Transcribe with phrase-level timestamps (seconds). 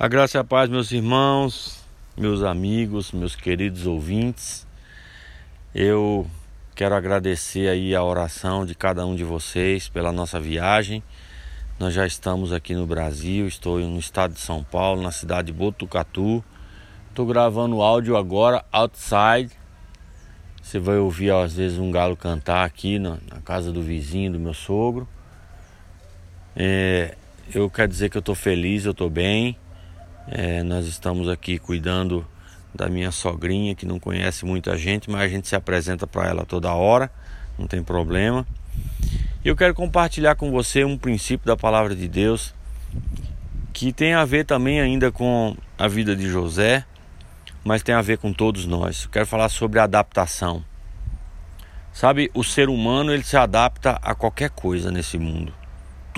[0.00, 1.84] A graça e a paz, meus irmãos,
[2.16, 4.64] meus amigos, meus queridos ouvintes.
[5.74, 6.24] Eu
[6.76, 11.02] quero agradecer aí a oração de cada um de vocês pela nossa viagem.
[11.80, 15.52] Nós já estamos aqui no Brasil, estou no estado de São Paulo, na cidade de
[15.52, 16.44] Botucatu.
[17.08, 19.50] Estou gravando áudio agora outside.
[20.62, 24.38] Você vai ouvir às vezes um galo cantar aqui na, na casa do vizinho do
[24.38, 25.08] meu sogro.
[26.54, 27.16] É,
[27.52, 29.58] eu quero dizer que eu estou feliz, eu estou bem.
[30.30, 32.26] É, nós estamos aqui cuidando
[32.74, 36.44] da minha sogrinha que não conhece muita gente, mas a gente se apresenta para ela
[36.44, 37.10] toda hora,
[37.58, 38.46] não tem problema.
[39.42, 42.54] Eu quero compartilhar com você um princípio da palavra de Deus
[43.72, 46.84] que tem a ver também ainda com a vida de José,
[47.64, 49.04] mas tem a ver com todos nós.
[49.04, 50.62] Eu quero falar sobre adaptação.
[51.92, 55.54] Sabe, o ser humano ele se adapta a qualquer coisa nesse mundo.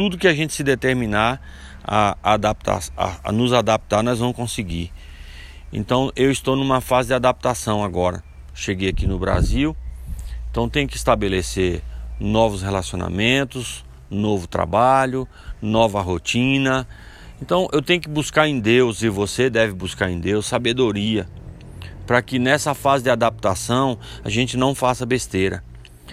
[0.00, 1.42] Tudo que a gente se determinar,
[1.84, 4.90] a, adaptar, a, a nos adaptar, nós vamos conseguir.
[5.70, 8.24] Então eu estou numa fase de adaptação agora.
[8.54, 9.76] Cheguei aqui no Brasil,
[10.50, 11.82] então tenho que estabelecer
[12.18, 15.28] novos relacionamentos, novo trabalho,
[15.60, 16.88] nova rotina.
[17.42, 21.28] Então eu tenho que buscar em Deus e você deve buscar em Deus sabedoria
[22.06, 25.62] para que nessa fase de adaptação a gente não faça besteira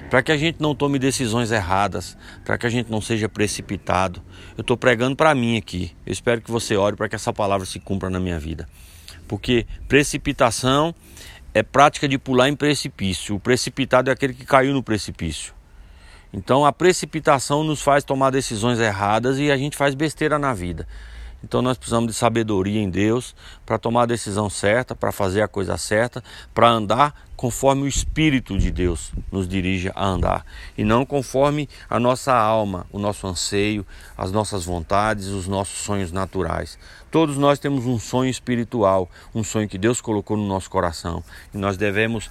[0.09, 4.22] para que a gente não tome decisões erradas, para que a gente não seja precipitado.
[4.58, 5.95] Eu estou pregando para mim aqui.
[6.06, 8.67] Eu espero que você ore para que essa palavra se cumpra na minha vida.
[9.28, 10.95] Porque precipitação
[11.54, 13.36] é prática de pular em precipício.
[13.36, 15.54] O precipitado é aquele que caiu no precipício.
[16.32, 20.88] Então a precipitação nos faz tomar decisões erradas e a gente faz besteira na vida.
[21.44, 23.36] Então nós precisamos de sabedoria em Deus
[23.66, 28.58] para tomar a decisão certa, para fazer a coisa certa, para andar conforme o Espírito
[28.58, 30.44] de Deus nos dirige a andar
[30.76, 33.86] e não conforme a nossa alma, o nosso anseio,
[34.18, 36.80] as nossas vontades, os nossos sonhos naturais.
[37.12, 41.58] Todos nós temos um sonho espiritual, um sonho que Deus colocou no nosso coração e
[41.58, 42.30] nós devemos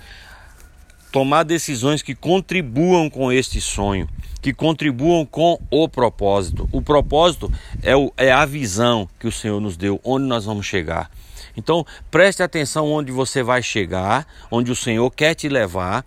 [1.17, 4.07] tomar decisões que contribuam com este sonho,
[4.43, 6.69] que contribuam com o propósito.
[6.71, 7.51] O propósito
[7.83, 11.11] é, o, é a visão que o Senhor nos deu, onde nós vamos chegar.
[11.57, 16.05] Então preste atenção onde você vai chegar, onde o Senhor quer te levar,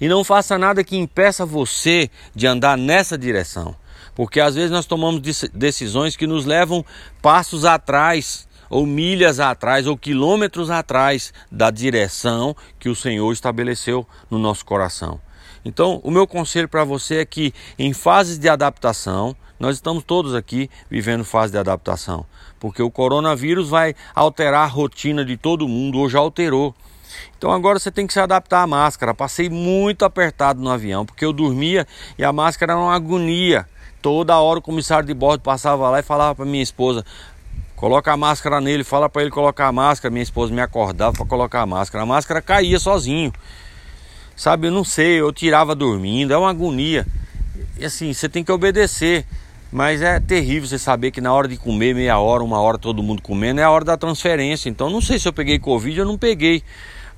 [0.00, 3.76] e não faça nada que impeça você de andar nessa direção.
[4.14, 5.20] Porque às vezes nós tomamos
[5.52, 6.82] decisões que nos levam
[7.20, 14.38] passos atrás ou milhas atrás, ou quilômetros atrás da direção que o Senhor estabeleceu no
[14.38, 15.20] nosso coração.
[15.62, 20.34] Então, o meu conselho para você é que em fases de adaptação, nós estamos todos
[20.34, 22.24] aqui vivendo fase de adaptação,
[22.58, 26.74] porque o coronavírus vai alterar a rotina de todo mundo, ou já alterou.
[27.36, 29.14] Então agora você tem que se adaptar à máscara.
[29.14, 31.86] Passei muito apertado no avião, porque eu dormia
[32.18, 33.68] e a máscara era uma agonia.
[34.00, 37.04] Toda hora o comissário de bordo passava lá e falava para minha esposa:
[37.82, 40.08] Coloca a máscara nele, fala para ele colocar a máscara.
[40.12, 42.04] Minha esposa me acordava para colocar a máscara.
[42.04, 43.32] A máscara caía sozinho.
[44.36, 47.04] Sabe, eu não sei, eu tirava dormindo, é uma agonia.
[47.76, 49.26] E assim, você tem que obedecer.
[49.72, 53.02] Mas é terrível você saber que na hora de comer, meia hora, uma hora, todo
[53.02, 54.68] mundo comendo, é a hora da transferência.
[54.68, 56.62] Então não sei se eu peguei Covid ou não peguei.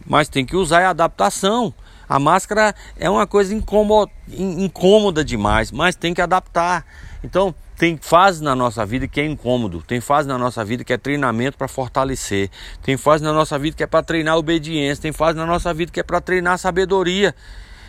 [0.07, 1.75] Mas tem que usar a adaptação.
[2.09, 6.87] A máscara é uma coisa incômoda, incômoda demais, mas tem que adaptar.
[7.23, 10.93] Então, tem fase na nossa vida que é incômodo, tem fase na nossa vida que
[10.93, 12.51] é treinamento para fortalecer,
[12.83, 15.91] tem fase na nossa vida que é para treinar obediência, tem fase na nossa vida
[15.91, 17.35] que é para treinar sabedoria.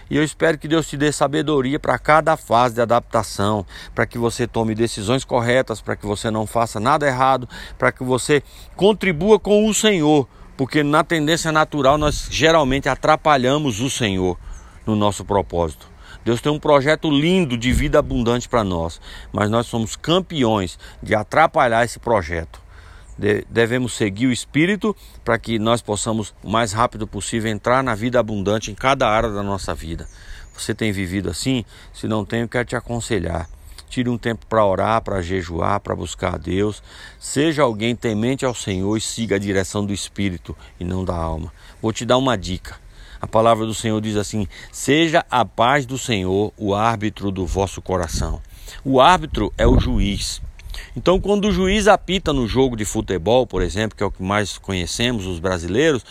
[0.09, 4.19] E eu espero que Deus te dê sabedoria para cada fase de adaptação, para que
[4.19, 8.43] você tome decisões corretas, para que você não faça nada errado, para que você
[8.75, 14.37] contribua com o Senhor, porque na tendência natural nós geralmente atrapalhamos o Senhor
[14.85, 15.94] no nosso propósito.
[16.25, 18.99] Deus tem um projeto lindo de vida abundante para nós,
[19.31, 22.59] mas nós somos campeões de atrapalhar esse projeto.
[23.47, 28.19] devemos seguir o Espírito para que nós possamos, o mais rápido possível, entrar na vida
[28.19, 30.07] abundante em cada área da nossa vida.
[30.57, 31.63] Você tem vivido assim?
[31.93, 33.47] Se não tem, eu quero te aconselhar.
[33.87, 36.81] Tire um tempo para orar, para jejuar, para buscar a Deus.
[37.19, 41.53] Seja alguém temente ao Senhor e siga a direção do Espírito e não da alma.
[41.79, 42.83] Vou te dar uma dica.
[43.25, 47.81] A palavra do Senhor diz assim: Seja a paz do Senhor o árbitro do vosso
[47.81, 48.39] coração.
[48.83, 50.39] O árbitro é o juiz.
[50.95, 54.21] Então, quando o juiz apita no jogo de futebol, por exemplo, que é o que
[54.21, 56.05] mais conhecemos, os brasileiros,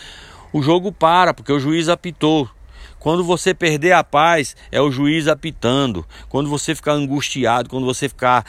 [0.51, 2.49] o jogo para, porque o juiz apitou.
[3.05, 6.03] Quando você perder a paz, é o juiz apitando.
[6.27, 8.43] Quando você ficar angustiado, quando você ficar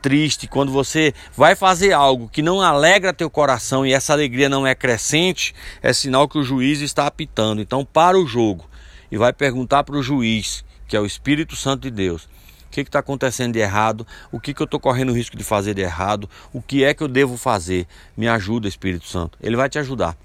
[0.00, 4.66] triste, quando você vai fazer algo que não alegra teu coração e essa alegria não
[4.66, 7.60] é crescente, é sinal que o juiz está apitando.
[7.60, 8.64] Então, para o jogo
[9.12, 12.26] e vai perguntar para o juiz, que é o Espírito Santo de Deus,
[12.70, 15.74] que está acontecendo de errado, o que, que eu estou correndo o risco de fazer
[15.74, 17.86] de errado, o que é que eu devo fazer.
[18.16, 19.36] Me ajuda, Espírito Santo.
[19.42, 20.16] Ele vai te ajudar.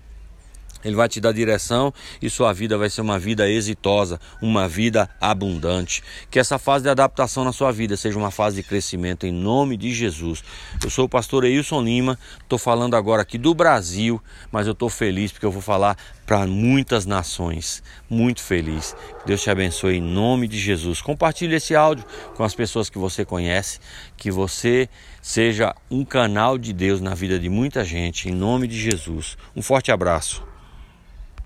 [0.84, 5.10] Ele vai te dar direção e sua vida vai ser uma vida exitosa, uma vida
[5.20, 6.04] abundante.
[6.30, 9.76] Que essa fase de adaptação na sua vida seja uma fase de crescimento em nome
[9.76, 10.44] de Jesus.
[10.84, 14.22] Eu sou o pastor Eilson Lima, estou falando agora aqui do Brasil,
[14.52, 17.82] mas eu estou feliz porque eu vou falar para muitas nações.
[18.10, 18.96] Muito feliz.
[19.26, 21.02] Deus te abençoe em nome de Jesus.
[21.02, 22.06] Compartilhe esse áudio
[22.36, 23.80] com as pessoas que você conhece,
[24.16, 24.88] que você
[25.22, 29.38] seja um canal de Deus na vida de muita gente, em nome de Jesus.
[29.56, 30.49] Um forte abraço.